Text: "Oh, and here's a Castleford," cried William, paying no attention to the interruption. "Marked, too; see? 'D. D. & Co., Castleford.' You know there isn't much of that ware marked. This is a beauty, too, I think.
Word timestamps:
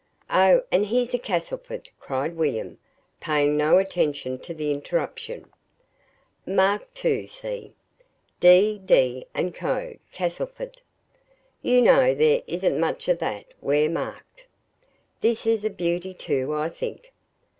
"Oh, 0.31 0.63
and 0.71 0.87
here's 0.87 1.13
a 1.13 1.19
Castleford," 1.19 1.87
cried 1.99 2.35
William, 2.35 2.79
paying 3.19 3.55
no 3.55 3.77
attention 3.77 4.39
to 4.39 4.51
the 4.51 4.71
interruption. 4.71 5.45
"Marked, 6.43 6.95
too; 6.95 7.27
see? 7.27 7.75
'D. 8.39 8.79
D. 8.83 9.27
& 9.41 9.53
Co., 9.53 9.97
Castleford.' 10.11 10.81
You 11.61 11.83
know 11.83 12.15
there 12.15 12.41
isn't 12.47 12.79
much 12.79 13.07
of 13.09 13.19
that 13.19 13.53
ware 13.61 13.91
marked. 13.91 14.47
This 15.19 15.45
is 15.45 15.63
a 15.63 15.69
beauty, 15.69 16.15
too, 16.15 16.51
I 16.51 16.69
think. 16.69 17.13